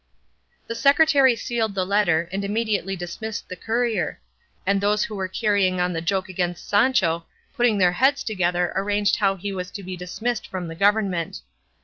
[0.65, 4.19] The secretary sealed the letter, and immediately dismissed the courier;
[4.65, 9.17] and those who were carrying on the joke against Sancho putting their heads together arranged
[9.17, 11.41] how he was to be dismissed from the government.